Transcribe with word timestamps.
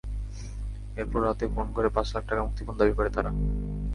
এরপর 0.97 1.19
রাতে 1.21 1.45
ফোন 1.53 1.67
করে 1.75 1.89
পাঁচ 1.89 2.07
লাখ 2.15 2.23
টাকা 2.29 2.41
মুক্তিপণ 2.43 2.73
দাবি 2.77 2.93
করে 2.93 3.09
তারা। 3.09 3.31